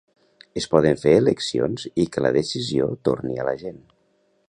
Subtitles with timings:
[0.61, 3.83] Es poden fer eleccions i que la decisió torni a la gent.